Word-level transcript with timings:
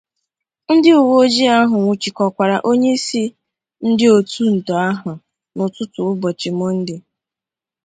ndị 0.73 0.89
uweojii 1.01 1.53
ahụ 1.59 1.75
nwụchikọkwara 1.81 2.55
onyeisi 2.69 3.23
ndị 3.87 4.05
òtù 4.17 4.41
ntọ 4.55 4.73
ahụ 4.89 5.11
n'ụtụtụ 5.53 5.99
ụbọchị 6.11 6.49
Mọnde 6.57 6.95